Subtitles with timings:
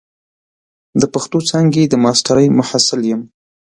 [0.99, 3.21] د پښتو څانګې د ماسترۍ محصل یم.